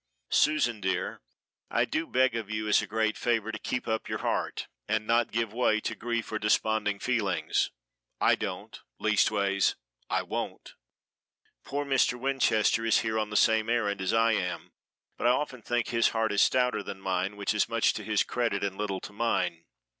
[0.31, 1.21] "Susan dear,
[1.69, 5.05] I do beg of you as a great favor to keep up your heart, and
[5.05, 7.69] not give way to grief or desponding feelings.
[8.19, 9.75] I don't; leastways
[10.09, 10.73] I won't.
[11.63, 12.19] Poor Mr.
[12.19, 14.71] Winchester is here on the same errand as I am.
[15.17, 18.23] But I often think his heart is stouter than mine, which is much to his
[18.23, 19.65] credit and little to mine.